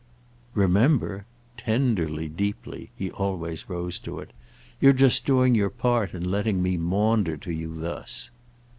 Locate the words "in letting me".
6.15-6.75